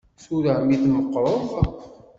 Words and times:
Tura 0.23 0.53
mi 0.67 0.75
tmeqqreḍ. 0.83 1.43